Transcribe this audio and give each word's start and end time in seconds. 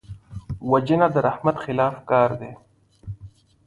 وژنه 0.71 1.07
د 1.11 1.15
رحمت 1.27 1.55
خلاف 1.63 1.95
کار 2.09 2.29
دی 2.39 2.51